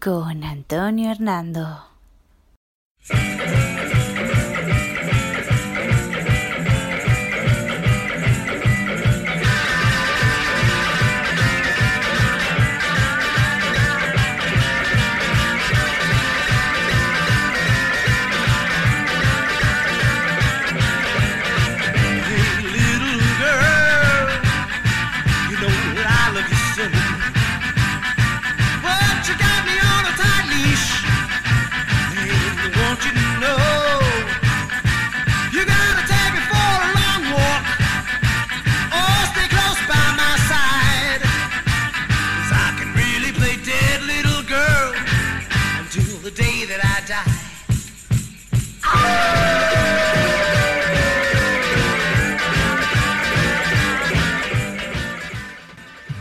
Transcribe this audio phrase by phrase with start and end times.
[0.00, 1.91] Con Antonio Hernando.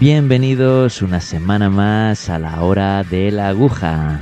[0.02, 4.20] Bienvenidos una semana más a la hora de la aguja.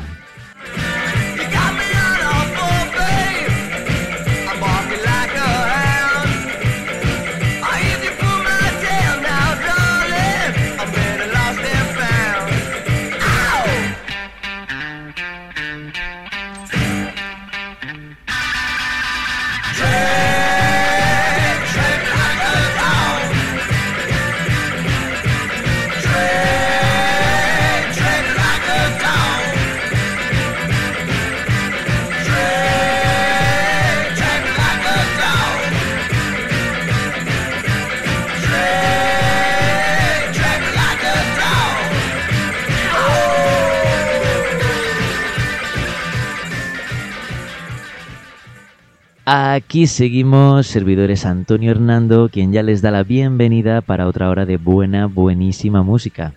[49.31, 54.57] Aquí seguimos, servidores Antonio Hernando, quien ya les da la bienvenida para otra hora de
[54.57, 56.33] buena, buenísima música.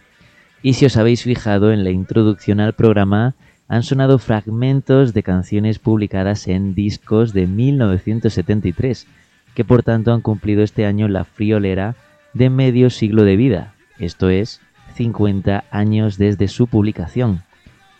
[0.60, 3.34] Y si os habéis fijado en la introducción al programa,
[3.66, 9.06] han sonado fragmentos de canciones publicadas en discos de 1973,
[9.54, 11.96] que por tanto han cumplido este año la friolera
[12.34, 14.60] de medio siglo de vida, esto es,
[14.96, 17.42] 50 años desde su publicación.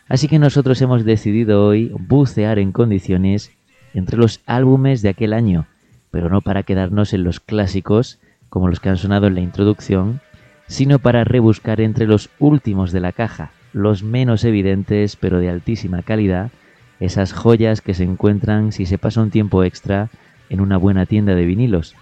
[0.06, 3.52] Así que nosotros hemos decidido hoy bucear en condiciones
[3.94, 5.66] entre los álbumes de aquel año,
[6.10, 8.18] pero no para quedarnos en los clásicos,
[8.48, 10.20] como los que han sonado en la introducción,
[10.66, 16.02] sino para rebuscar entre los últimos de la caja, los menos evidentes pero de altísima
[16.02, 16.50] calidad,
[17.00, 20.08] esas joyas que se encuentran si se pasa un tiempo extra
[20.50, 21.94] en una buena tienda de vinilos.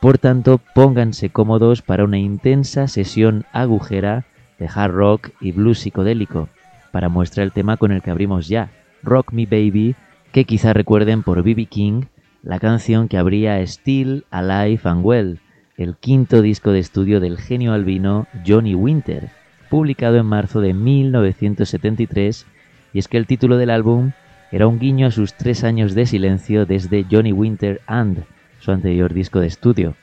[0.00, 4.24] Por tanto, pónganse cómodos para una intensa sesión agujera
[4.58, 6.48] de hard rock y blues psicodélico,
[6.92, 8.70] para muestra el tema con el que abrimos ya,
[9.02, 9.94] Rock Me Baby
[10.36, 11.64] que quizá recuerden por B.B.
[11.64, 12.02] King
[12.42, 15.40] la canción que abría Still Alive and Well,
[15.78, 19.30] el quinto disco de estudio del genio albino Johnny Winter,
[19.70, 22.46] publicado en marzo de 1973,
[22.92, 24.10] y es que el título del álbum
[24.52, 28.24] era un guiño a sus tres años de silencio desde Johnny Winter and,
[28.60, 29.94] su anterior disco de estudio.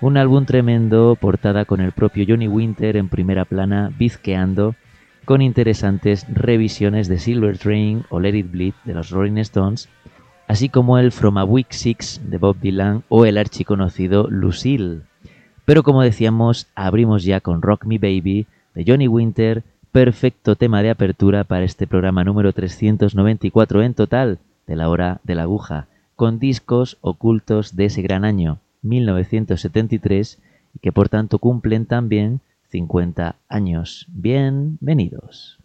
[0.00, 4.76] Un álbum tremendo, portada con el propio Johnny Winter en primera plana, bizqueando
[5.24, 9.88] con interesantes revisiones de Silver Train o Let It Bleed de los Rolling Stones,
[10.46, 15.00] así como el From a Week Six de Bob Dylan o el archiconocido Lucille.
[15.64, 19.62] Pero como decíamos, abrimos ya con Rock Me Baby de Johnny Winter,
[19.92, 25.34] perfecto tema de apertura para este programa número 394 en total de la hora de
[25.34, 25.86] la aguja,
[26.16, 30.38] con discos ocultos de ese gran año, 1973,
[30.74, 32.40] y que por tanto cumplen también
[32.74, 34.04] 50 años.
[34.08, 35.60] Bienvenidos.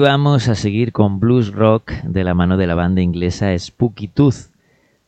[0.00, 4.48] Vamos a seguir con blues rock de la mano de la banda inglesa Spooky Tooth.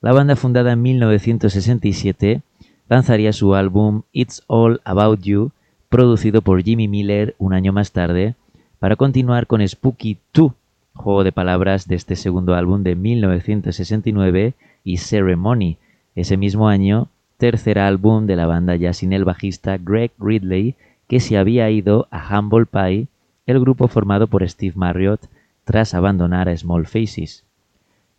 [0.02, 2.42] La banda fundada en 1967
[2.90, 5.50] lanzaría su álbum It's All About You,
[5.88, 8.34] producido por Jimmy Miller un año más tarde,
[8.80, 10.52] para continuar con Spooky 2,
[10.94, 14.52] juego de palabras de este segundo álbum de 1969
[14.84, 15.78] y Ceremony.
[16.14, 17.08] Ese mismo año,
[17.38, 20.74] tercer álbum de la banda ya sin el bajista Greg Ridley,
[21.08, 23.06] que se había ido a Humble Pie
[23.46, 25.20] el grupo formado por Steve Marriott
[25.64, 27.44] tras abandonar a Small Faces.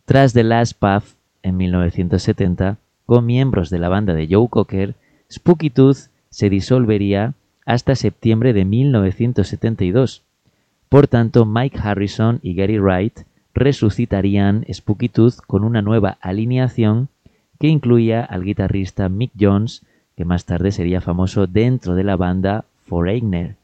[0.04, 4.94] Tras The Last Puff, en 1970, con miembros de la banda de Joe Cocker,
[5.30, 7.34] Spooky Tooth se disolvería
[7.66, 10.22] hasta septiembre de 1972.
[10.88, 13.20] Por tanto, Mike Harrison y Gary Wright
[13.54, 17.08] resucitarían Spooky Tooth con una nueva alineación
[17.58, 19.82] que incluía al guitarrista Mick Jones,
[20.16, 23.56] que más tarde sería famoso dentro de la banda Foreigner.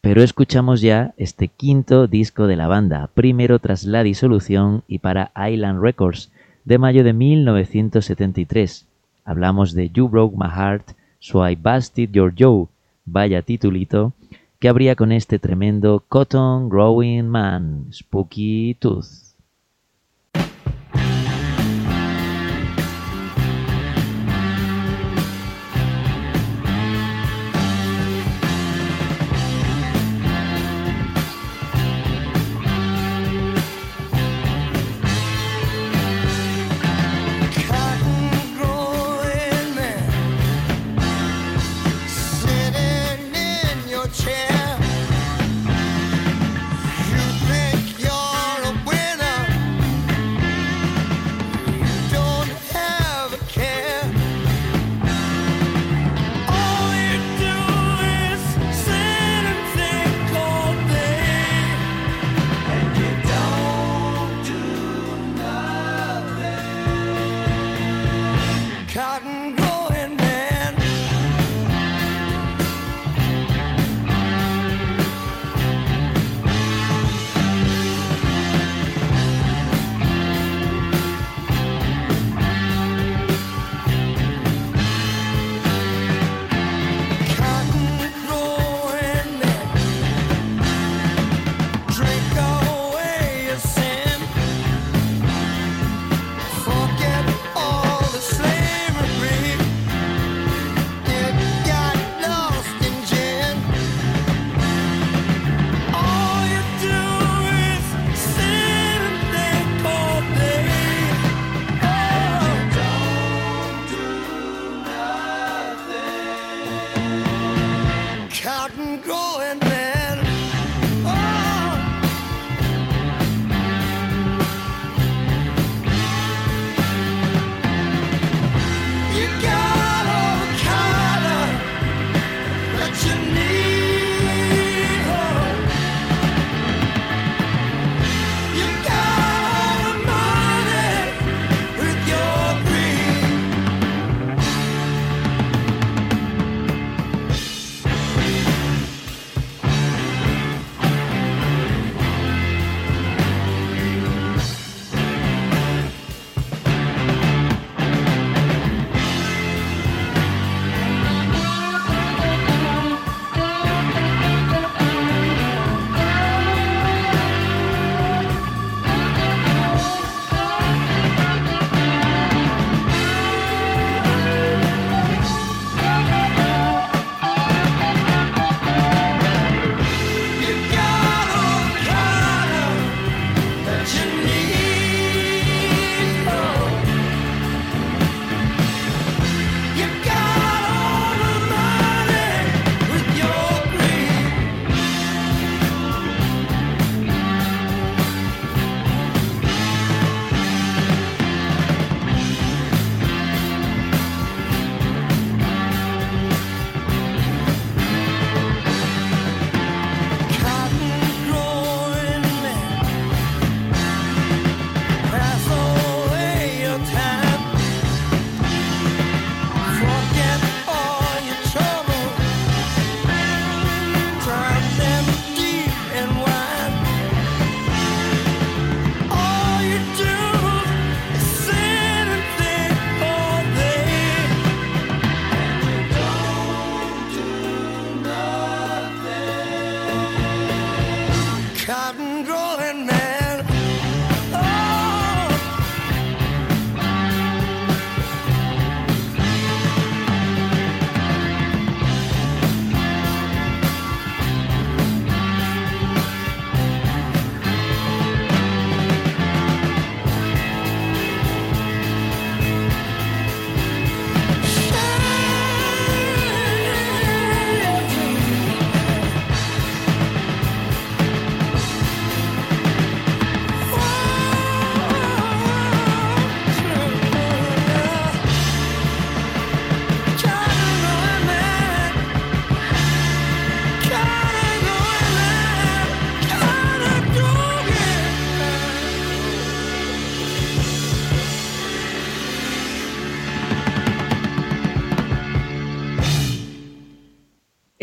[0.00, 5.32] Pero escuchamos ya este quinto disco de la banda, primero tras la disolución y para
[5.36, 6.30] Island Records,
[6.64, 8.86] de mayo de 1973.
[9.24, 12.66] Hablamos de You Broke My Heart, So I Busted Your Joe,
[13.04, 14.12] vaya titulito,
[14.58, 19.25] que habría con este tremendo Cotton Growing Man, Spooky Tooth.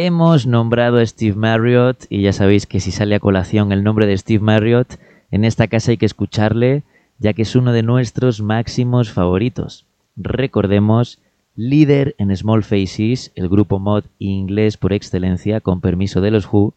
[0.05, 4.05] Hemos nombrado a Steve Marriott y ya sabéis que si sale a colación el nombre
[4.05, 4.99] de Steve Marriott,
[5.31, 6.83] en esta casa hay que escucharle
[7.19, 9.85] ya que es uno de nuestros máximos favoritos.
[10.17, 11.19] Recordemos,
[11.55, 16.73] líder en Small Faces, el grupo mod inglés por excelencia con permiso de los Who,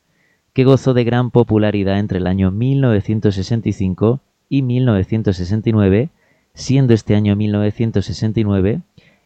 [0.53, 6.11] que gozó de gran popularidad entre el año 1965 y 1969,
[6.55, 8.83] siendo este año 1969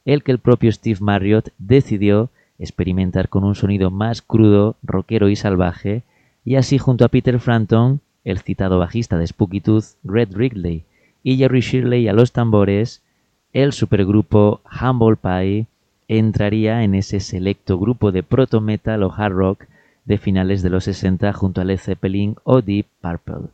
[0.07, 5.37] el que el propio Steve Marriott decidió experimentar con un sonido más crudo, rockero y
[5.37, 6.03] salvaje,
[6.44, 10.85] y así junto a Peter Frampton, el citado bajista de Spooky Tooth, Red Wrigley,
[11.23, 13.03] y Jerry Shirley a los tambores,
[13.53, 15.66] el supergrupo Humble Pie
[16.07, 19.64] entraría en ese selecto grupo de proto metal o hard rock
[20.05, 23.49] de finales de los 60 junto a Led Zeppelin o Deep Purple.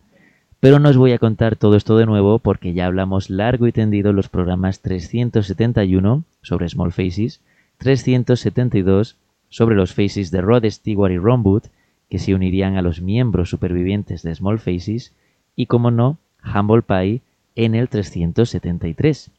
[0.61, 3.73] Pero no os voy a contar todo esto de nuevo porque ya hablamos largo y
[3.73, 7.41] tendido en los programas 371 sobre Small Faces,
[7.79, 9.17] 372
[9.49, 11.65] sobre los Faces de Rod Stewart y Ron Wood,
[12.09, 15.13] que se unirían a los miembros supervivientes de Small Faces,
[15.55, 17.21] y como no, Humble Pie
[17.55, 19.31] en el 373.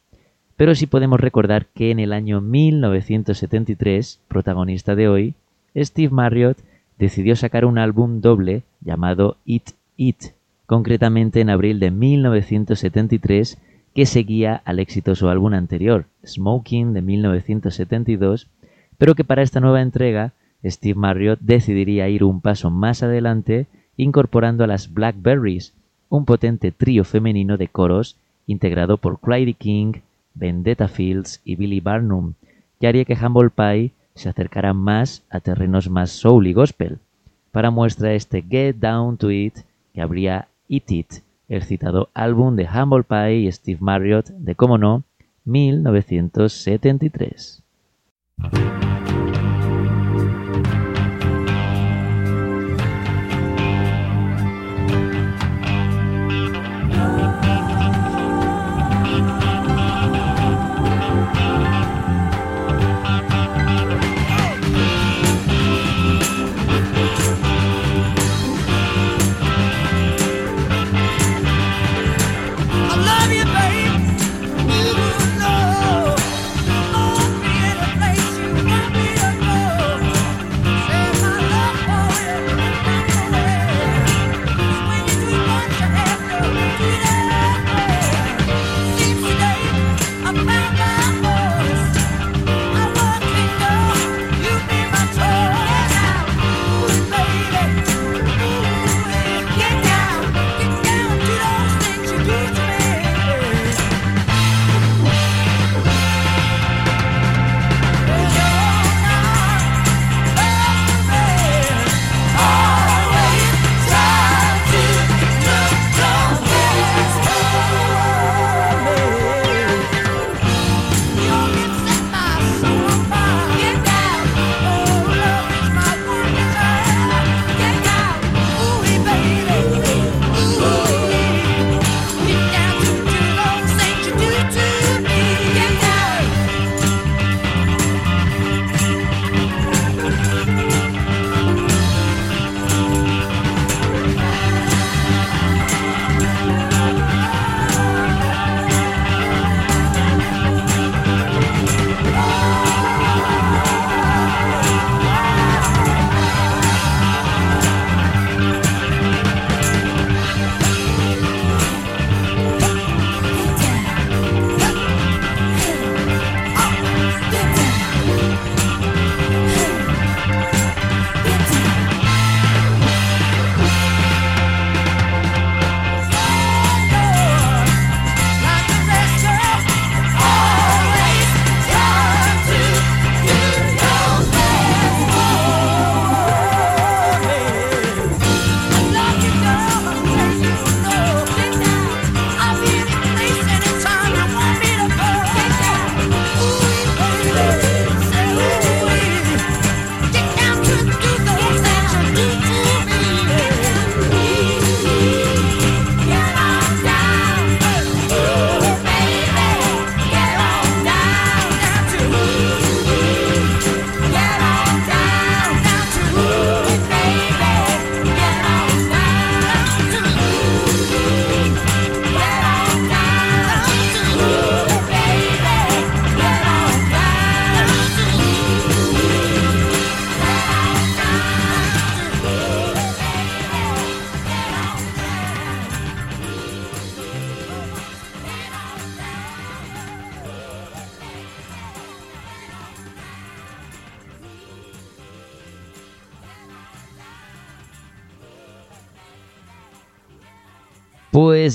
[0.56, 5.34] Pero sí podemos recordar que en el año 1973, protagonista de hoy,
[5.76, 6.58] Steve Marriott
[6.98, 10.32] decidió sacar un álbum doble llamado It It,
[10.66, 13.58] concretamente en abril de 1973,
[13.94, 18.48] que seguía al exitoso álbum anterior, Smoking de 1972,
[18.96, 20.32] pero que para esta nueva entrega
[20.64, 25.74] Steve Marriott decidiría ir un paso más adelante incorporando a las Blackberries,
[26.08, 29.92] un potente trío femenino de coros integrado por Clyde King,
[30.34, 32.34] Vendetta Fields y Billy Barnum,
[32.80, 36.98] que haría que Humble Pie se acercara más a terrenos más soul y gospel.
[37.52, 39.58] Para muestra este Get Down to It
[39.92, 41.12] que habría Eat It,
[41.48, 45.04] el citado álbum de Humble Pie y Steve Marriott de, como no,
[45.44, 47.62] 1973.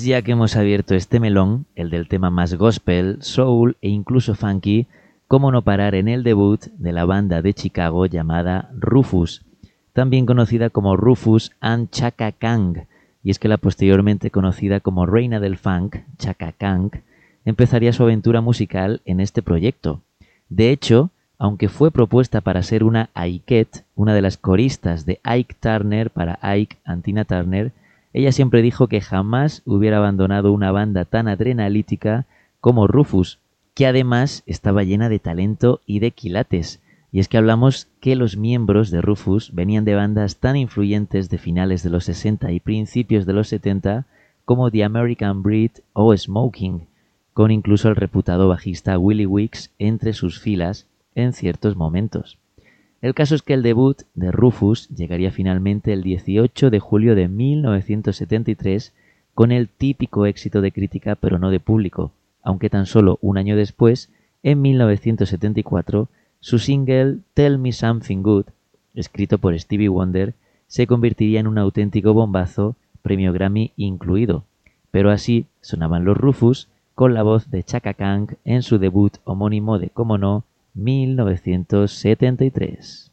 [0.01, 4.87] Ya que hemos abierto este melón, el del tema más gospel, soul e incluso funky,
[5.27, 9.43] cómo no parar en el debut de la banda de Chicago llamada Rufus,
[9.93, 12.87] también conocida como Rufus and Chaka Kang,
[13.23, 16.89] y es que la posteriormente conocida como Reina del Funk, Chaka Kang,
[17.45, 20.01] empezaría su aventura musical en este proyecto.
[20.49, 25.55] De hecho, aunque fue propuesta para ser una Aikette, una de las coristas de Ike
[25.59, 27.71] Turner para Ike Antina Turner,
[28.13, 32.25] ella siempre dijo que jamás hubiera abandonado una banda tan adrenalítica
[32.61, 33.39] como Rufus,
[33.73, 36.79] que además estaba llena de talento y de quilates.
[37.11, 41.37] Y es que hablamos que los miembros de Rufus venían de bandas tan influyentes de
[41.39, 44.05] finales de los 60 y principios de los 70
[44.45, 46.87] como The American Breed o Smoking,
[47.33, 52.37] con incluso el reputado bajista Willie Weeks entre sus filas en ciertos momentos.
[53.03, 57.27] El caso es que el debut de Rufus llegaría finalmente el 18 de julio de
[57.27, 58.93] 1973
[59.33, 62.13] con el típico éxito de crítica pero no de público,
[62.43, 64.09] aunque tan solo un año después,
[64.41, 66.07] en 1974,
[66.39, 68.45] su single Tell Me Something Good,
[68.95, 70.33] escrito por Stevie Wonder,
[70.67, 74.45] se convertiría en un auténtico bombazo, premio Grammy incluido.
[74.91, 79.77] Pero así sonaban los Rufus con la voz de Chaka Kang en su debut homónimo
[79.77, 83.11] de, como no, 1973.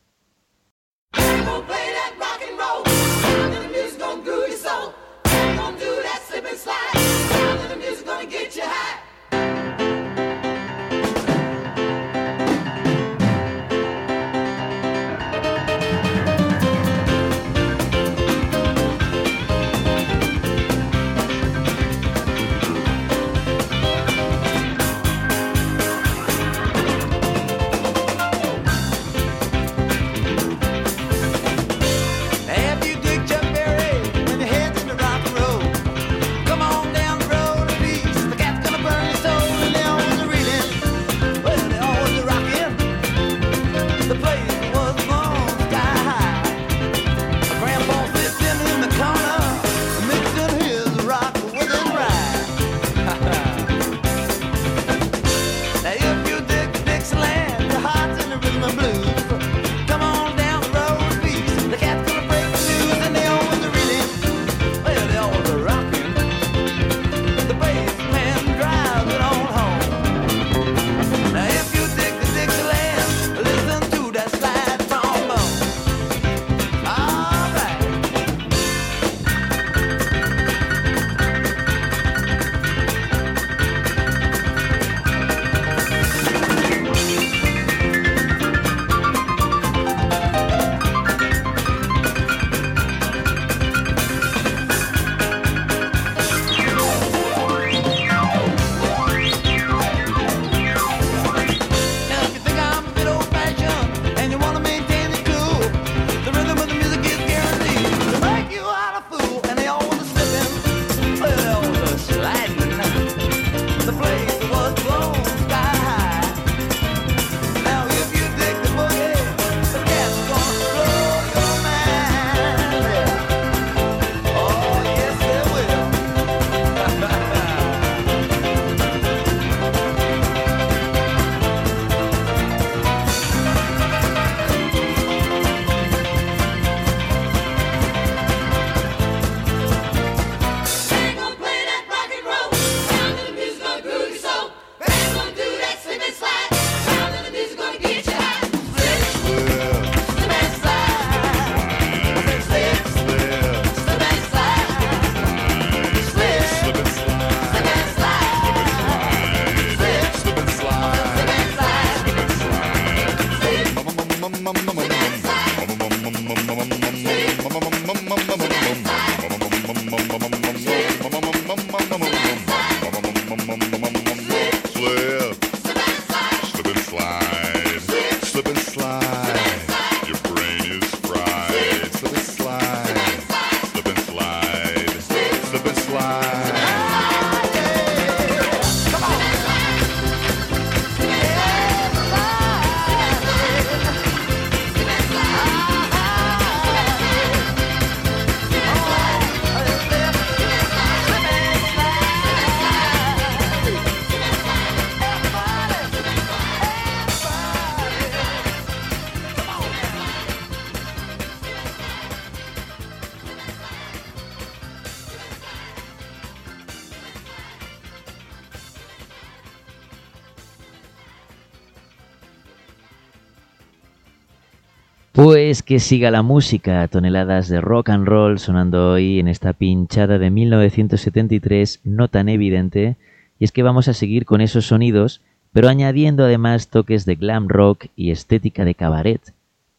[225.32, 230.18] Pues que siga la música, toneladas de rock and roll sonando hoy en esta pinchada
[230.18, 232.96] de 1973 no tan evidente,
[233.38, 235.20] y es que vamos a seguir con esos sonidos,
[235.52, 239.20] pero añadiendo además toques de glam rock y estética de cabaret.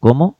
[0.00, 0.38] ¿Cómo?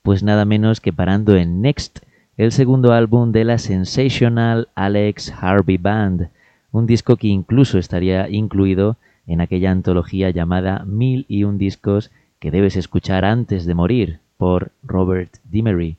[0.00, 1.98] Pues nada menos que parando en Next,
[2.38, 6.30] el segundo álbum de la Sensational Alex Harvey Band,
[6.72, 8.96] un disco que incluso estaría incluido
[9.26, 14.72] en aquella antología llamada Mil y un discos que debes escuchar antes de morir, por
[14.82, 15.96] Robert Dimery.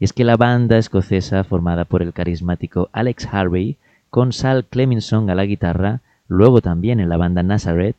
[0.00, 3.76] Y es que la banda escocesa, formada por el carismático Alex Harvey,
[4.08, 7.96] con Sal Cleminson a la guitarra, luego también en la banda Nazareth,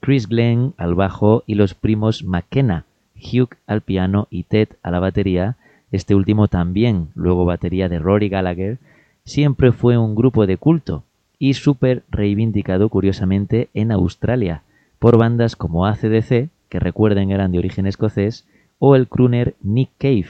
[0.00, 2.84] Chris Glenn al bajo y los primos McKenna,
[3.16, 5.56] Hugh al piano y Ted a la batería,
[5.92, 8.76] este último también, luego batería de Rory Gallagher,
[9.24, 11.04] siempre fue un grupo de culto
[11.38, 14.60] y súper reivindicado curiosamente en Australia
[14.98, 18.44] por bandas como ACDC, que recuerden eran de origen escocés,
[18.84, 20.26] o el crooner Nick Cave,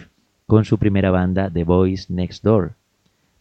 [0.47, 2.73] con su primera banda The Boys Next Door.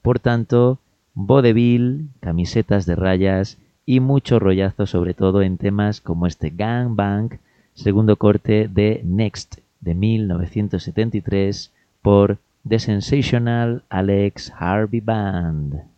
[0.02, 0.80] Por tanto,
[1.16, 7.40] vodevil, camisetas de rayas y mucho rollazo sobre todo en temas como este Gang Bang,
[7.74, 15.91] segundo corte de Next de 1973 por The Sensational Alex Harvey Band.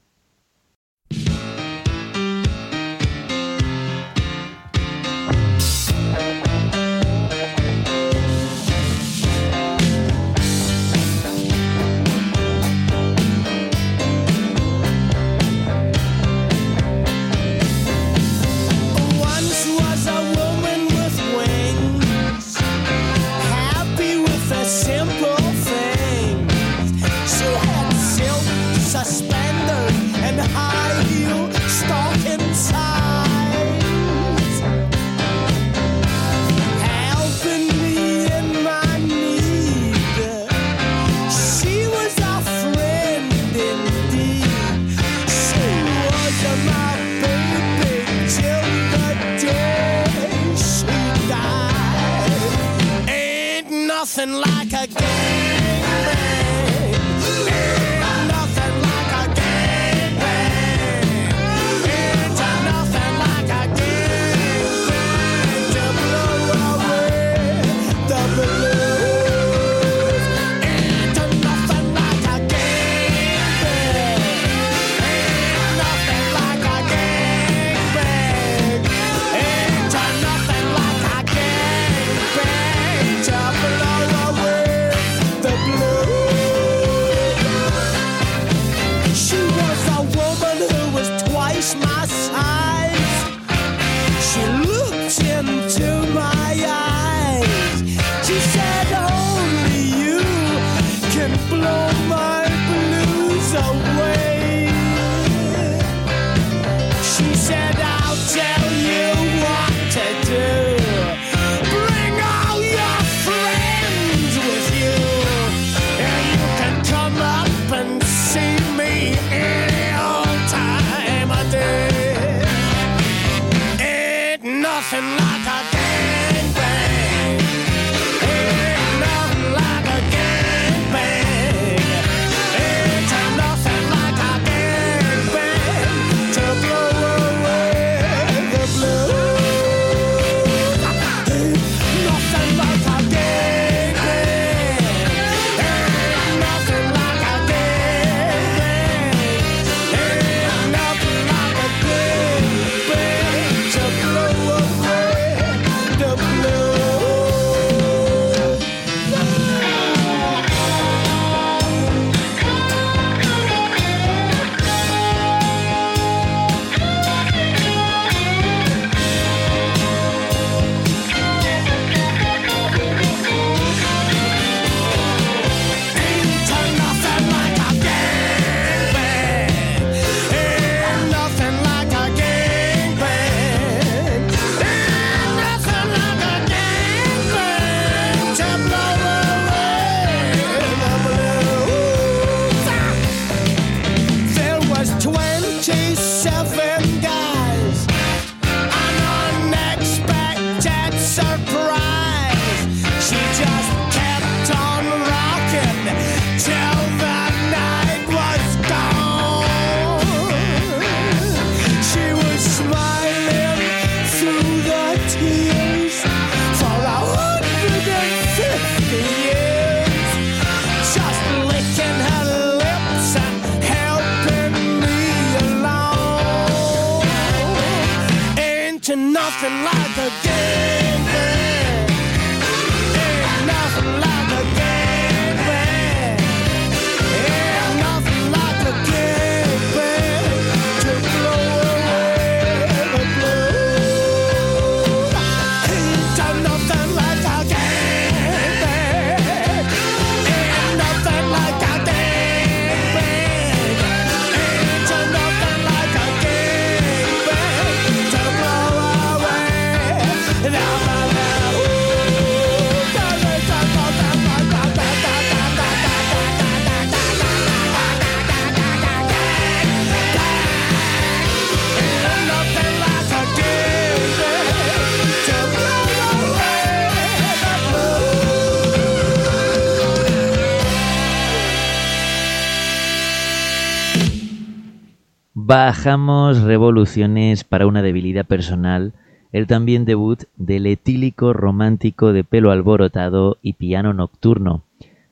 [285.55, 288.91] Bajamos revoluciones para una debilidad personal,
[289.31, 294.63] el también debut del etílico romántico de pelo alborotado y piano nocturno.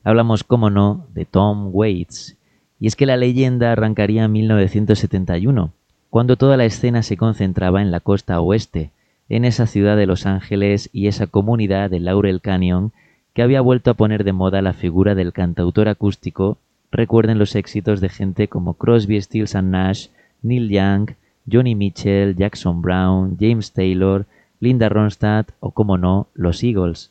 [0.02, 2.36] Hablamos, como no, de Tom Waits.
[2.80, 5.70] Y es que la leyenda arrancaría en 1971,
[6.10, 8.90] cuando toda la escena se concentraba en la costa oeste,
[9.28, 12.90] en esa ciudad de Los Ángeles y esa comunidad de Laurel Canyon
[13.32, 16.58] que había vuelto a poner de moda la figura del cantautor acústico
[16.90, 20.08] recuerden los éxitos de gente como Crosby, Stills and Nash,
[20.42, 21.10] Neil Young,
[21.50, 24.26] Johnny Mitchell, Jackson Brown, James Taylor,
[24.60, 27.10] Linda Ronstadt o, como no, los Eagles.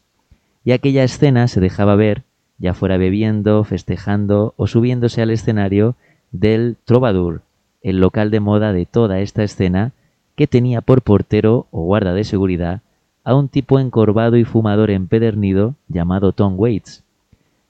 [0.64, 2.24] Y aquella escena se dejaba ver,
[2.60, 5.96] ya fuera bebiendo, festejando o subiéndose al escenario
[6.32, 7.42] del Troubadour,
[7.82, 9.92] el local de moda de toda esta escena
[10.36, 12.82] que tenía por portero o guarda de seguridad
[13.24, 17.04] a un tipo encorvado y fumador empedernido llamado Tom Waits.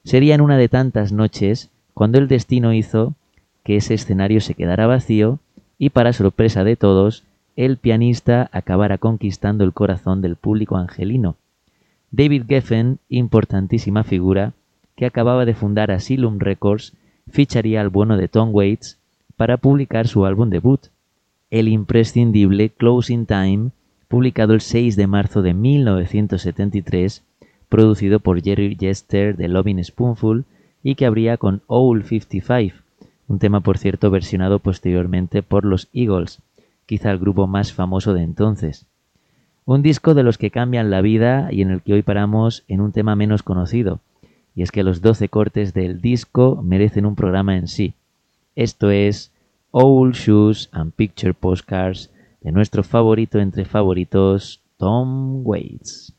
[0.04, 3.14] Sería en una de tantas noches cuando el destino hizo
[3.64, 5.38] que ese escenario se quedara vacío
[5.78, 7.24] y para sorpresa de todos,
[7.56, 11.36] el pianista acabara conquistando el corazón del público angelino.
[12.10, 14.52] David Geffen, importantísima figura,
[14.96, 16.94] que acababa de fundar Asylum Records,
[17.30, 18.98] ficharía al bueno de Tom Waits
[19.36, 20.80] para publicar su álbum debut,
[21.50, 23.70] el imprescindible Closing Time,
[24.08, 27.22] publicado el 6 de marzo de 1973,
[27.68, 30.44] producido por Jerry Jester de Loving Spoonful
[30.82, 32.76] y que abría con Owl 55,
[33.28, 36.40] un tema por cierto versionado posteriormente por los Eagles,
[36.86, 38.86] quizá el grupo más famoso de entonces.
[39.64, 42.80] Un disco de los que cambian la vida y en el que hoy paramos en
[42.80, 44.00] un tema menos conocido,
[44.54, 47.94] y es que los 12 cortes del disco merecen un programa en sí.
[48.56, 49.32] Esto es
[49.70, 52.10] Old Shoes and Picture Postcards
[52.42, 56.12] de nuestro favorito entre favoritos, Tom Waits.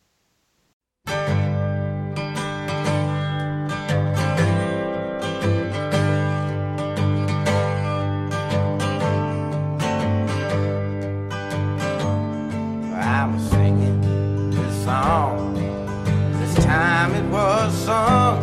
[17.74, 18.40] It.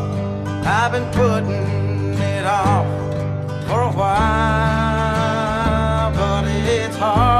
[0.66, 2.86] I've been putting it off
[3.66, 4.10] for a while,
[6.12, 7.39] but it's hard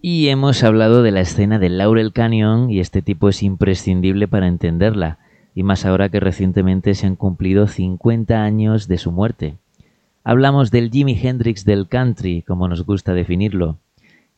[0.00, 4.46] Y hemos hablado de la escena del Laurel Canyon y este tipo es imprescindible para
[4.46, 5.18] entenderla,
[5.56, 9.56] y más ahora que recientemente se han cumplido 50 años de su muerte.
[10.22, 13.78] Hablamos del Jimi Hendrix del country, como nos gusta definirlo,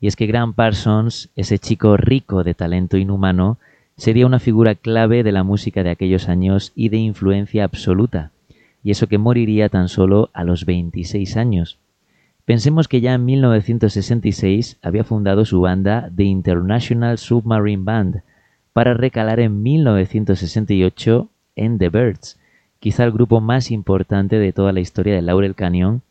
[0.01, 3.59] y es que Grant Parsons, ese chico rico de talento inhumano,
[3.99, 8.31] sería una figura clave de la música de aquellos años y de influencia absoluta,
[8.83, 11.80] y eso que moriría tan solo a los 26 años.
[12.51, 18.23] Pensemos que ya en 1966 había fundado su banda The International Submarine Band,
[18.73, 22.41] para recalar en 1968 en The Birds,
[22.81, 26.03] quizá el grupo más importante de toda la historia de Laurel Canyon,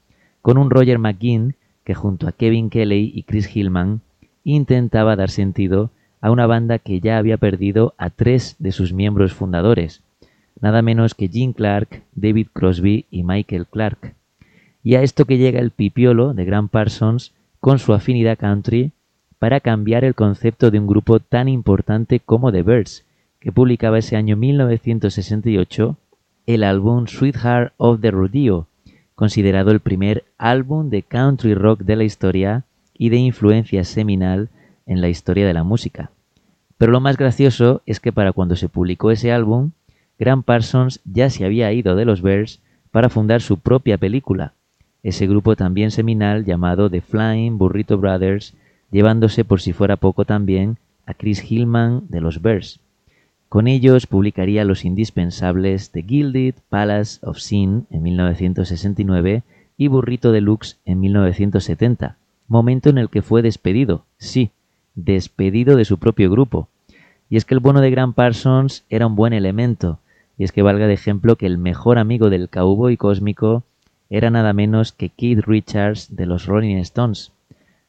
[0.41, 3.99] con un Roger McGinn que junto a Kevin Kelly y Chris Hillman
[4.45, 9.33] intentaba dar sentido a una banda que ya había perdido a tres de sus miembros
[9.33, 10.03] fundadores,
[10.61, 14.15] nada menos que Gene Clark, David Crosby y Michael Clark.
[14.84, 18.91] Y a esto que llega el pipiolo de Grant Parsons con su afinidad country
[19.38, 23.05] para cambiar el concepto de un grupo tan importante como The Birds,
[23.39, 25.97] que publicaba ese año 1968
[26.45, 28.67] el álbum Sweetheart of the Rodeo,
[29.15, 32.63] considerado el primer álbum de country rock de la historia
[32.97, 34.49] y de influencia seminal
[34.86, 36.11] en la historia de la música.
[36.77, 39.71] Pero lo más gracioso es que para cuando se publicó ese álbum,
[40.17, 42.61] Grant Parsons ya se había ido de los Bears
[42.91, 44.53] para fundar su propia película,
[45.04, 48.54] ese grupo también seminal llamado The Flying Burrito Brothers,
[48.91, 52.80] llevándose por si fuera poco también a Chris Hillman de los Bears.
[53.47, 59.43] Con ellos publicaría los indispensables The Gilded Palace of Sin en 1969
[59.78, 64.52] y Burrito Deluxe en 1970, momento en el que fue despedido, sí,
[64.93, 66.68] despedido de su propio grupo.
[67.30, 70.00] Y es que el bueno de Grant Parsons era un buen elemento,
[70.38, 73.64] y es que valga de ejemplo que el mejor amigo del cowboy cósmico
[74.10, 77.32] era nada menos que Keith Richards de los Rolling Stones,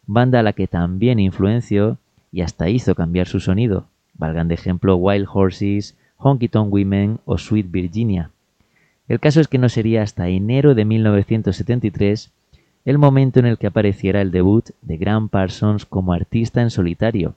[0.06, 1.98] banda a la que también influenció
[2.30, 7.38] y hasta hizo cambiar su sonido, valgan de ejemplo Wild Horses, Honky Tonk Women o
[7.38, 8.30] Sweet Virginia.
[9.08, 12.30] El caso es que no sería hasta enero de 1973
[12.84, 17.34] el momento en el que apareciera el debut de Grant Parsons como artista en solitario,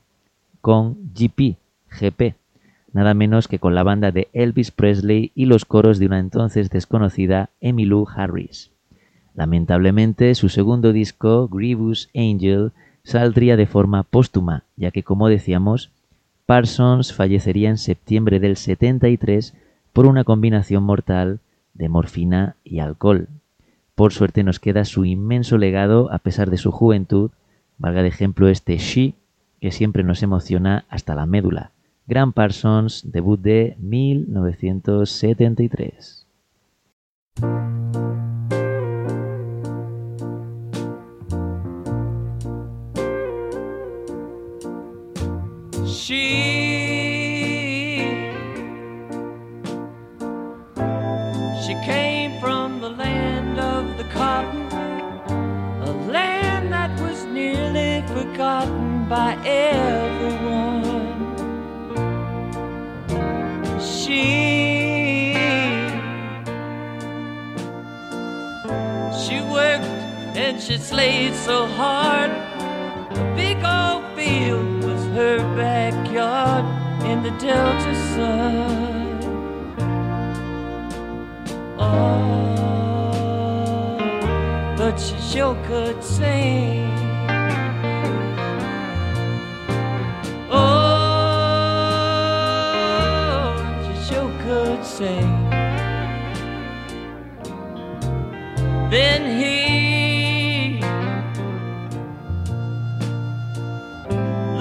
[0.61, 1.57] con GP,
[1.89, 2.35] GP,
[2.93, 6.69] nada menos que con la banda de Elvis Presley y los coros de una entonces
[6.69, 8.72] desconocida Emmylou Harris.
[9.35, 12.71] Lamentablemente, su segundo disco, Grievous Angel,
[13.03, 15.91] saldría de forma póstuma, ya que, como decíamos,
[16.45, 19.55] Parsons fallecería en septiembre del 73
[19.91, 21.39] por una combinación mortal
[21.73, 23.27] de morfina y alcohol.
[23.95, 27.31] Por suerte nos queda su inmenso legado a pesar de su juventud,
[27.77, 29.13] valga de ejemplo este She,
[29.61, 31.71] que siempre nos emociona hasta la médula.
[32.05, 36.27] Grant Parsons, debut de 1973.
[59.13, 60.73] By everyone.
[63.79, 64.23] She
[69.21, 69.85] She worked
[70.43, 72.31] and she slaved so hard.
[73.21, 76.65] A big old field was her backyard
[77.09, 79.19] in the Delta sun.
[81.77, 82.35] Oh,
[84.75, 86.92] but she sure could sing.
[98.93, 100.79] Then he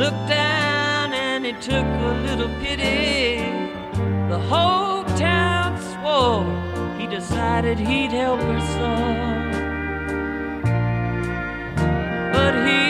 [0.03, 3.43] looked down and he took a little pity.
[4.31, 6.47] The whole town swore
[6.99, 9.51] he decided he'd help her some.
[12.33, 12.87] But he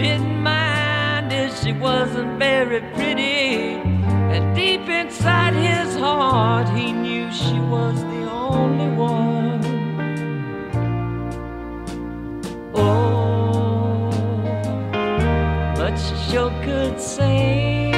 [0.00, 3.21] didn't mind if she wasn't very pretty.
[4.82, 9.62] Deep inside his heart, he knew she was the only one.
[12.74, 14.10] Oh,
[15.76, 17.91] but she sure could sing.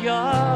[0.00, 0.49] Yeah.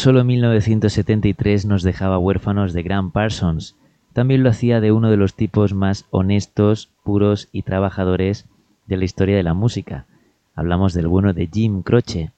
[0.00, 3.76] Solo 1973 nos dejaba huérfanos de Graham Parsons,
[4.14, 8.46] también lo hacía de uno de los tipos más honestos, puros y trabajadores
[8.86, 10.06] de la historia de la música.
[10.54, 12.30] Hablamos del bueno de Jim Croce.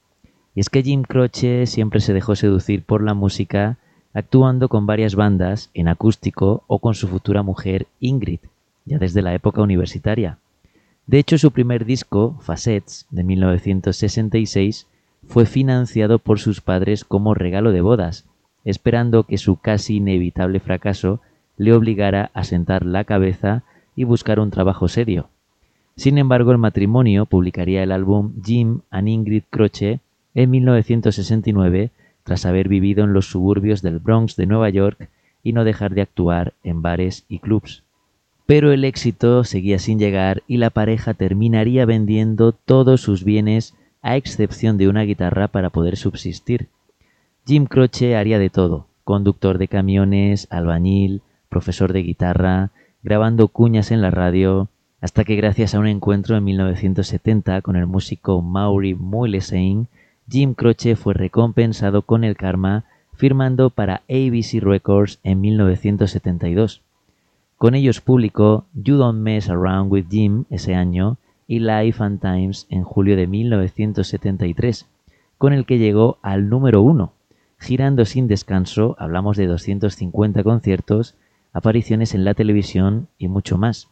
[0.56, 3.78] Y es que Jim Croce siempre se dejó seducir por la música,
[4.12, 8.40] actuando con varias bandas en acústico o con su futura mujer Ingrid,
[8.86, 10.38] ya desde la época universitaria.
[11.06, 14.88] De hecho, su primer disco, Facets, de 1966,
[15.26, 18.26] fue financiado por sus padres como regalo de bodas,
[18.64, 21.20] esperando que su casi inevitable fracaso
[21.56, 23.62] le obligara a sentar la cabeza
[23.94, 25.28] y buscar un trabajo serio.
[25.96, 30.00] Sin embargo, el matrimonio publicaría el álbum Jim and Ingrid Croce
[30.34, 31.90] en 1969
[32.24, 35.08] tras haber vivido en los suburbios del Bronx de Nueva York
[35.42, 37.82] y no dejar de actuar en bares y clubs.
[38.46, 44.16] Pero el éxito seguía sin llegar y la pareja terminaría vendiendo todos sus bienes a
[44.16, 46.68] excepción de una guitarra para poder subsistir.
[47.46, 52.70] Jim Croce haría de todo, conductor de camiones, albañil, profesor de guitarra,
[53.02, 54.68] grabando cuñas en la radio,
[55.00, 59.88] hasta que gracias a un encuentro en 1970 con el músico Maury Mulesein,
[60.28, 62.84] Jim Croce fue recompensado con el karma
[63.14, 66.80] firmando para ABC Records en 1972.
[67.58, 71.18] Con ellos publicó You Don't Mess Around with Jim ese año
[71.52, 74.88] y Life and Times en julio de 1973,
[75.36, 77.12] con el que llegó al número uno,
[77.58, 81.14] girando sin descanso, hablamos de 250 conciertos,
[81.52, 83.90] apariciones en la televisión y mucho más.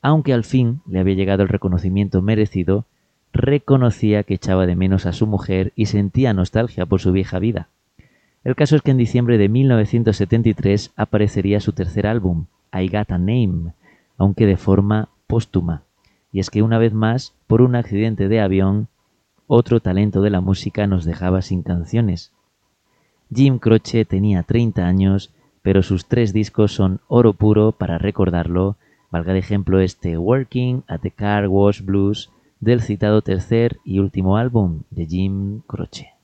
[0.00, 2.86] Aunque al fin le había llegado el reconocimiento merecido,
[3.34, 7.68] reconocía que echaba de menos a su mujer y sentía nostalgia por su vieja vida.
[8.44, 13.18] El caso es que en diciembre de 1973 aparecería su tercer álbum, I Got a
[13.18, 13.74] Name,
[14.16, 15.82] aunque de forma póstuma.
[16.32, 18.88] Y es que una vez más, por un accidente de avión,
[19.46, 22.32] otro talento de la música nos dejaba sin canciones.
[23.34, 28.76] Jim Croce tenía 30 años, pero sus tres discos son oro puro para recordarlo,
[29.10, 34.36] valga de ejemplo este Working at the Car Wash Blues del citado tercer y último
[34.36, 36.17] álbum de Jim Croce.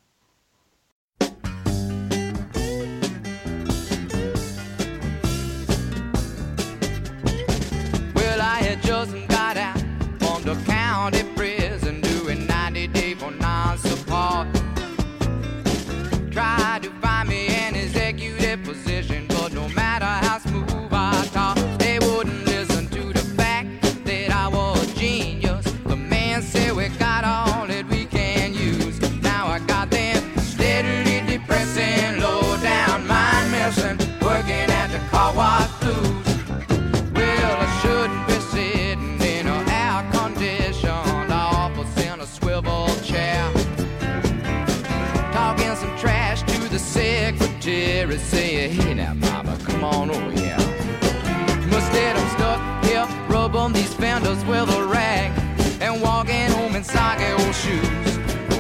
[53.65, 55.33] On these fenders with a rag,
[55.81, 58.19] and walking home in soggy old shoes.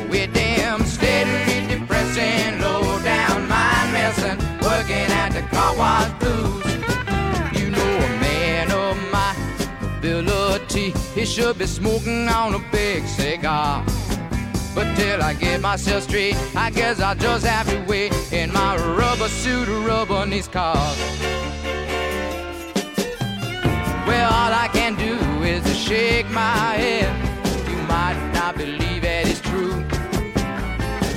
[0.08, 6.64] With them steadily depressing, low down mind messing, working at the car wash blues.
[7.58, 9.32] You know a man of my
[9.98, 13.84] ability, he should be smoking on a big cigar.
[14.74, 18.76] But till I get myself straight, I guess I'll just have to wait in my
[18.96, 21.53] rubber suit rubber on these cars.
[24.36, 25.14] All I can do
[25.44, 27.10] is shake my head.
[27.70, 29.76] You might not believe it is true.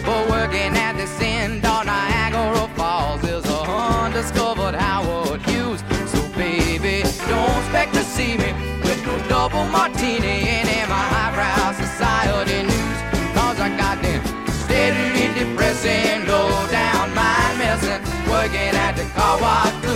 [0.06, 3.62] But working at this end on Niagara Falls is a
[4.06, 5.82] undiscovered Howard Hughes.
[6.14, 8.54] So baby, don't expect to see me
[8.86, 13.00] with no double martini and in my highbrow society news.
[13.34, 14.22] Cause I got them
[14.62, 19.87] steadily depressing, low down mind messing, working at the car wash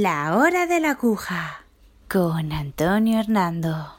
[0.00, 1.64] La hora de la aguja
[2.08, 3.97] con Antonio Hernando.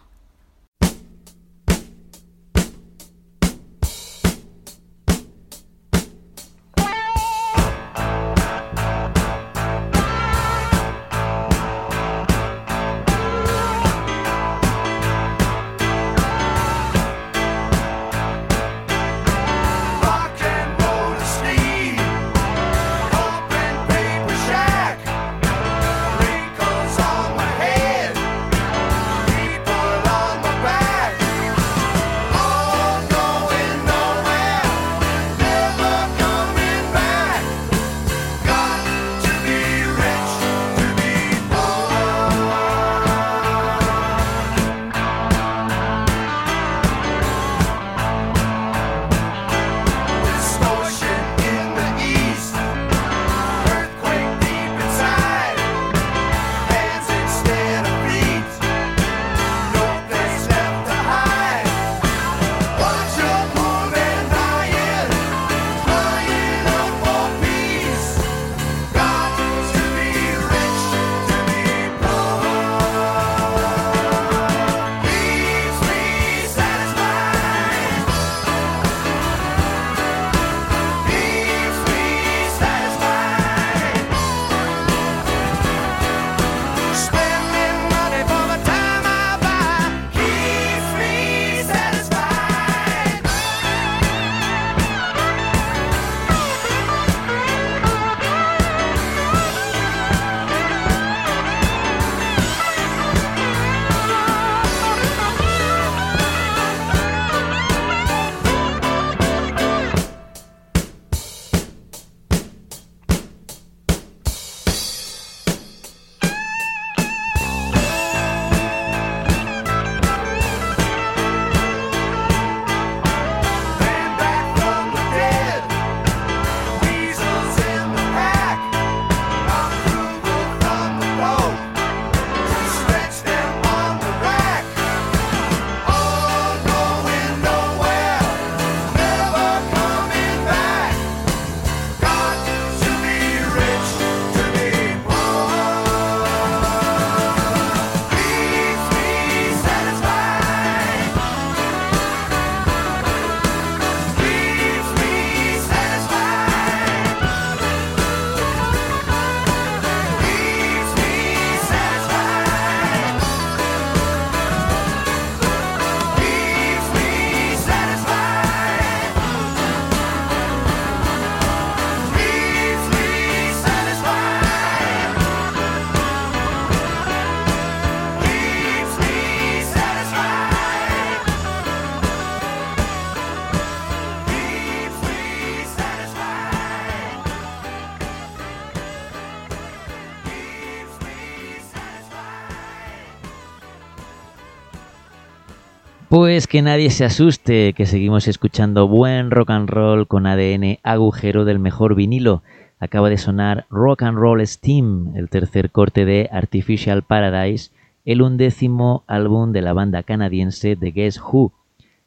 [196.19, 201.45] Pues que nadie se asuste, que seguimos escuchando buen rock and roll con ADN agujero
[201.45, 202.43] del mejor vinilo.
[202.77, 207.71] Acaba de sonar Rock and Roll Steam, el tercer corte de Artificial Paradise,
[208.03, 211.53] el undécimo álbum de la banda canadiense The Guess Who,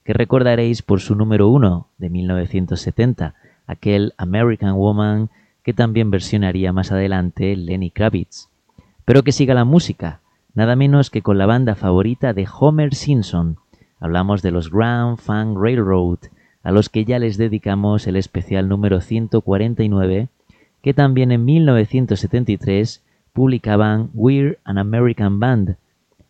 [0.04, 3.34] que recordaréis por su número uno de 1970,
[3.66, 5.30] aquel American Woman
[5.62, 8.50] que también versionaría más adelante Lenny Kravitz.
[9.06, 10.20] Pero que siga la música,
[10.52, 13.56] nada menos que con la banda favorita de Homer Simpson.
[14.02, 16.18] Hablamos de los Grand Funk Railroad,
[16.64, 20.26] a los que ya les dedicamos el especial número 149,
[20.82, 23.00] que también en 1973
[23.32, 25.76] publicaban We're an American Band,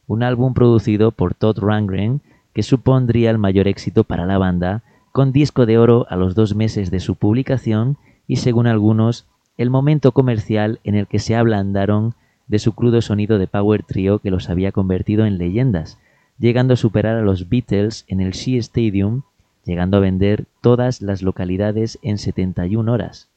[0.07, 2.21] un álbum producido por Todd Rundgren
[2.53, 6.55] que supondría el mayor éxito para la banda, con disco de oro a los dos
[6.55, 7.97] meses de su publicación
[8.29, 9.25] y, según algunos,
[9.57, 12.13] el momento comercial en el que se ablandaron
[12.49, 15.99] de su crudo sonido de power trio que los había convertido en leyendas,
[16.43, 19.23] llegando a superar a los Beatles en el Shea Stadium,
[19.65, 23.29] llegando a vender todas las localidades en 71 horas.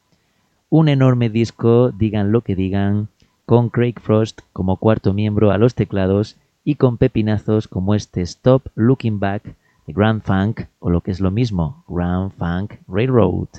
[0.70, 3.10] Un enorme disco, digan lo que digan,
[3.46, 8.70] con Craig Frost como cuarto miembro a los teclados y con pepinazos como este Stop
[8.74, 13.50] Looking Back de Grand Funk o lo que es lo mismo, Grand Funk Railroad.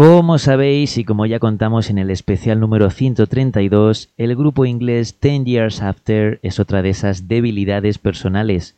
[0.00, 5.44] Como sabéis y como ya contamos en el especial número 132, el grupo inglés Ten
[5.44, 8.76] Years After es otra de esas debilidades personales.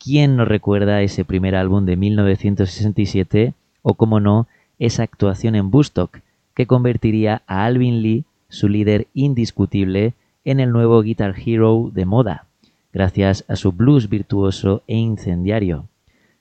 [0.00, 4.48] ¿Quién nos recuerda ese primer álbum de 1967 o, como no,
[4.80, 6.18] esa actuación en Bustock
[6.52, 10.14] que convertiría a Alvin Lee, su líder indiscutible,
[10.44, 12.46] en el nuevo Guitar Hero de moda,
[12.92, 15.86] gracias a su blues virtuoso e incendiario?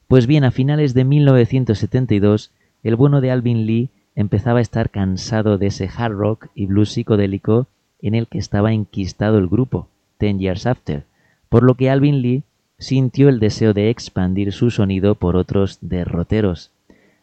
[0.07, 2.49] Pues bien, a finales de 1972,
[2.81, 6.91] el bueno de Alvin Lee empezaba a estar cansado de ese hard rock y blues
[6.91, 7.67] psicodélico
[8.01, 11.03] en el que estaba enquistado el grupo, Ten Years After,
[11.49, 12.43] por lo que Alvin Lee
[12.77, 16.71] sintió el deseo de expandir su sonido por otros derroteros.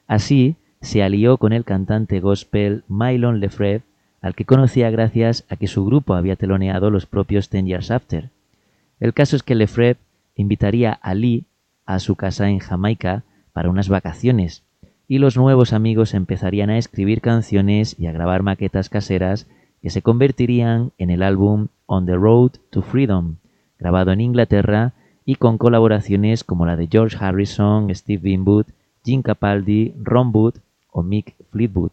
[0.06, 3.82] Así, se alió con el cantante gospel Mylon Lefebvre,
[4.20, 8.30] al que conocía gracias a que su grupo había teloneado los propios Ten Years After.
[9.00, 9.96] El caso es que Lefebvre
[10.36, 11.46] invitaría a Lee
[11.86, 14.62] a su casa en Jamaica para unas vacaciones,
[15.12, 19.46] y los nuevos amigos empezarían a escribir canciones y a grabar maquetas caseras
[19.82, 23.34] que se convertirían en el álbum On the Road to Freedom,
[23.78, 24.94] grabado en Inglaterra
[25.26, 28.68] y con colaboraciones como la de George Harrison, Steve Winwood,
[29.04, 30.54] Jim Capaldi, Ron Wood
[30.90, 31.92] o Mick Fleetwood.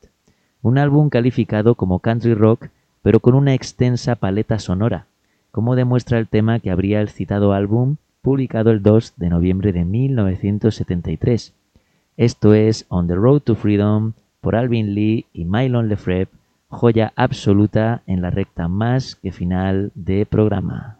[0.61, 2.67] Un álbum calificado como country rock,
[3.01, 5.07] pero con una extensa paleta sonora,
[5.51, 9.83] como demuestra el tema que abría el citado álbum, publicado el 2 de noviembre de
[9.83, 11.58] 1973.
[12.19, 14.11] Esto es On the Road to Freedom
[14.41, 16.27] por Alvin Lee y Mylon Lefebvre,
[16.67, 20.98] joya absoluta en la recta más que final de programa.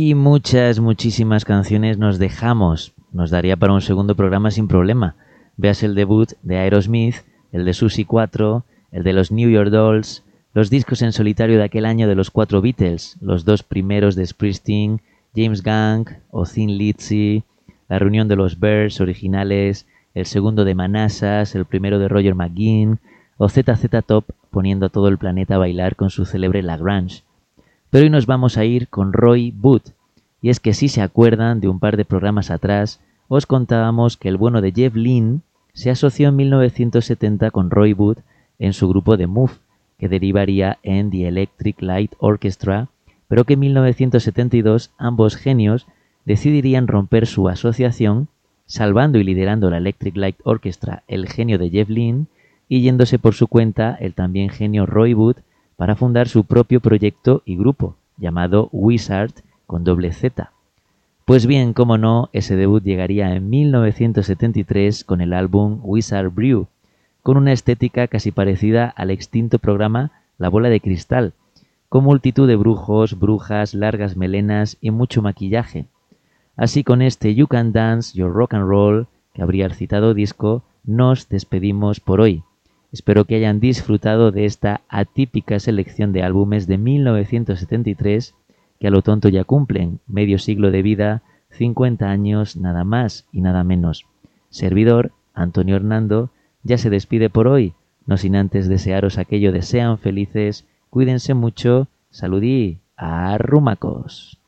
[0.00, 2.92] Y muchas, muchísimas canciones nos dejamos.
[3.10, 5.16] Nos daría para un segundo programa sin problema.
[5.56, 7.16] Veas el debut de Aerosmith,
[7.50, 10.22] el de Susie 4, el de los New York Dolls,
[10.54, 14.24] los discos en solitario de aquel año de los cuatro Beatles, los dos primeros de
[14.24, 15.00] Springsteen,
[15.34, 17.42] James Gang o Thin Lizzy,
[17.88, 19.84] la reunión de los Bears originales,
[20.14, 23.00] el segundo de Manassas, el primero de Roger McGuinn
[23.36, 27.24] o ZZ Top poniendo a todo el planeta a bailar con su célebre Lagrange.
[27.90, 29.82] Pero hoy nos vamos a ir con Roy Wood,
[30.42, 34.28] y es que si se acuerdan de un par de programas atrás, os contábamos que
[34.28, 35.40] el bueno de Jeff Lynne
[35.72, 38.18] se asoció en 1970 con Roy Wood
[38.58, 39.54] en su grupo de Move,
[39.98, 42.88] que derivaría en The Electric Light Orchestra,
[43.26, 45.86] pero que en 1972 ambos genios
[46.26, 48.28] decidirían romper su asociación,
[48.66, 52.26] salvando y liderando la Electric Light Orchestra el genio de Jeff Lynne
[52.68, 55.36] y yéndose por su cuenta el también genio Roy Wood
[55.78, 59.30] para fundar su propio proyecto y grupo, llamado Wizard
[59.64, 60.50] con doble Z.
[61.24, 66.66] Pues bien, como no, ese debut llegaría en 1973 con el álbum Wizard Brew,
[67.22, 71.32] con una estética casi parecida al extinto programa La Bola de Cristal,
[71.88, 75.86] con multitud de brujos, brujas, largas melenas y mucho maquillaje.
[76.56, 80.64] Así con este You Can Dance Your Rock and Roll, que habría el citado disco,
[80.82, 82.42] nos despedimos por hoy.
[82.90, 88.34] Espero que hayan disfrutado de esta atípica selección de álbumes de 1973
[88.80, 93.40] que a lo tonto ya cumplen medio siglo de vida, 50 años nada más y
[93.40, 94.06] nada menos.
[94.50, 96.30] Servidor, Antonio Hernando,
[96.62, 97.74] ya se despide por hoy,
[98.06, 104.38] no sin antes desearos aquello de sean felices, cuídense mucho, saludí, arrumacos.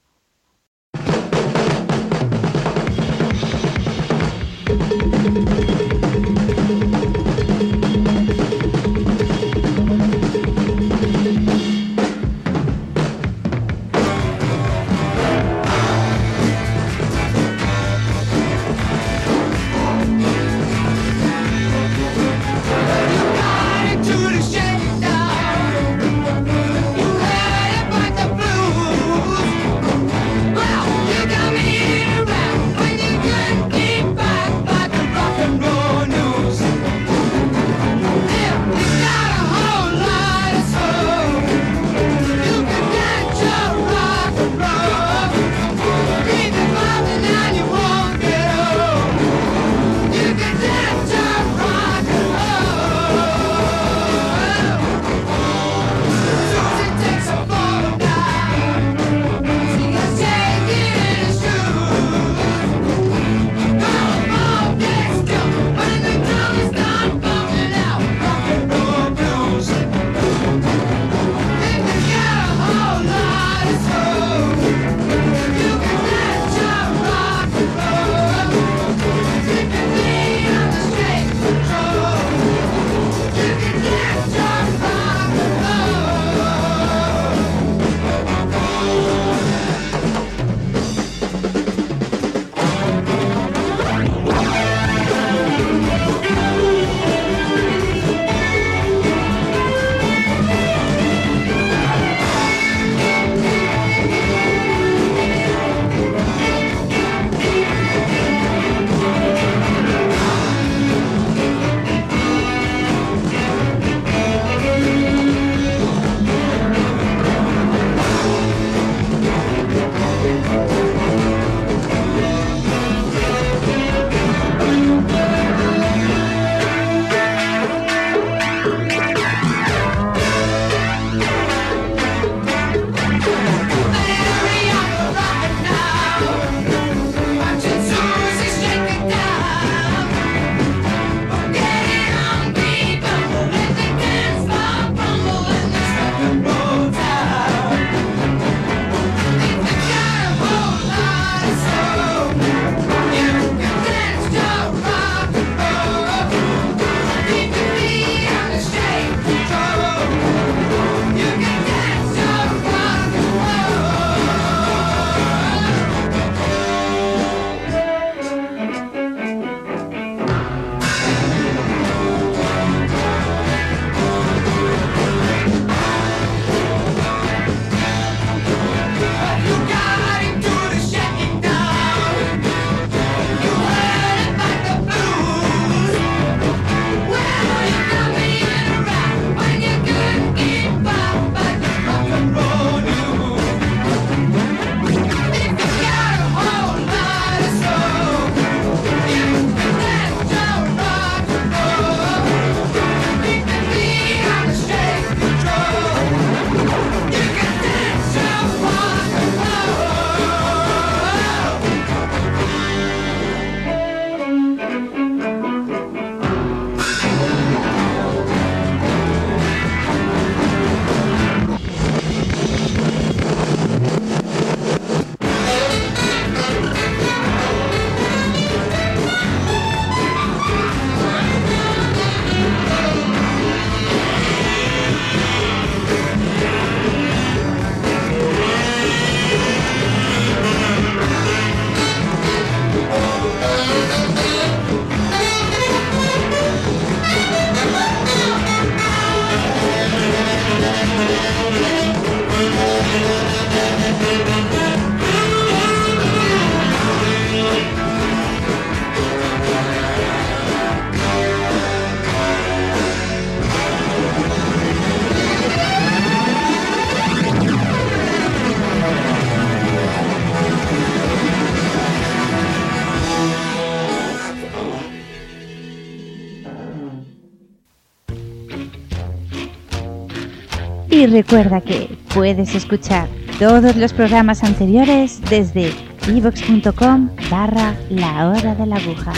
[281.11, 283.09] Recuerda que puedes escuchar
[283.39, 285.73] todos los programas anteriores desde
[286.07, 289.13] evox.com barra la hora de la aguja.